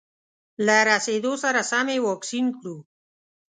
[0.65, 2.77] له رسېدو سره سم یې واکسین کړو.